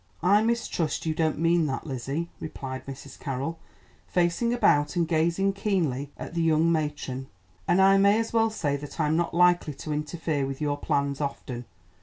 [0.23, 3.19] "I mistrust you don't mean that, Lizzie," replied Mrs.
[3.19, 3.59] Carroll,
[4.07, 7.27] facing about and gazing keenly at the young matron,
[7.67, 11.21] "and I may as well say that I'm not likely to interfere with your plans
[11.21, 11.65] often.